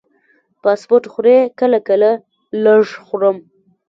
فاسټ 0.61 0.83
فوډ 0.89 1.03
خورئ؟ 1.13 1.37
کله 1.59 1.79
کله، 1.87 2.11
لږ 2.63 2.85
خورم 3.05 3.37